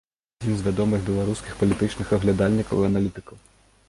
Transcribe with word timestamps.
Адзін 0.43 0.55
з 0.59 0.63
вядомых 0.67 1.03
беларускіх 1.09 1.53
палітычных 1.59 2.13
аглядальнікаў 2.17 2.77
і 2.81 2.87
аналітыкаў. 2.91 3.37